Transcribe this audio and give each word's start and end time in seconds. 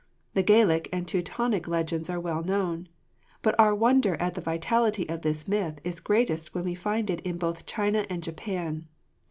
The 0.33 0.41
Gaelic 0.41 0.89
and 0.91 1.07
Teutonic 1.07 1.67
legends 1.67 2.09
are 2.09 2.19
well 2.19 2.41
known. 2.41 2.89
But 3.43 3.53
our 3.59 3.75
wonder 3.75 4.15
at 4.15 4.33
the 4.33 4.41
vitality 4.41 5.07
of 5.07 5.21
this 5.21 5.47
myth 5.47 5.77
is 5.83 5.99
greatest 5.99 6.55
when 6.55 6.63
we 6.63 6.73
find 6.73 7.07
it 7.11 7.21
in 7.21 7.37
both 7.37 7.67
China 7.67 8.07
and 8.09 8.23
Japan. 8.23 8.87